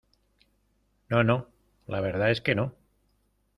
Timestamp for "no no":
1.09-1.47